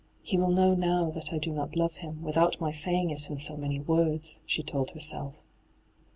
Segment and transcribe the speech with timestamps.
[0.23, 3.37] 'He will know now that I do not love him, without my saying it in
[3.37, 5.37] so many words,' she told herself.